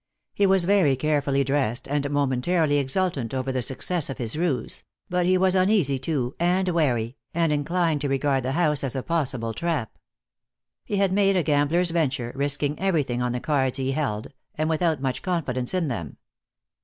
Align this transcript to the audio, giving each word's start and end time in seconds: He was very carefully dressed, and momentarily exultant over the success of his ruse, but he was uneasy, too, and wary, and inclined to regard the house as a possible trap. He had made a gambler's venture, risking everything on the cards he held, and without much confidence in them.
He 0.33 0.47
was 0.47 0.65
very 0.65 0.95
carefully 0.95 1.43
dressed, 1.43 1.87
and 1.87 2.09
momentarily 2.09 2.77
exultant 2.79 3.35
over 3.35 3.51
the 3.51 3.61
success 3.61 4.09
of 4.09 4.17
his 4.17 4.35
ruse, 4.35 4.83
but 5.11 5.27
he 5.27 5.37
was 5.37 5.53
uneasy, 5.53 5.99
too, 5.99 6.35
and 6.39 6.67
wary, 6.69 7.17
and 7.35 7.53
inclined 7.53 8.01
to 8.01 8.09
regard 8.09 8.41
the 8.41 8.53
house 8.53 8.83
as 8.83 8.95
a 8.95 9.03
possible 9.03 9.53
trap. 9.53 9.95
He 10.83 10.95
had 10.97 11.13
made 11.13 11.35
a 11.37 11.43
gambler's 11.43 11.91
venture, 11.91 12.31
risking 12.33 12.79
everything 12.79 13.21
on 13.21 13.31
the 13.31 13.39
cards 13.39 13.77
he 13.77 13.91
held, 13.91 14.33
and 14.55 14.71
without 14.71 15.03
much 15.03 15.21
confidence 15.21 15.71
in 15.71 15.87
them. 15.87 16.17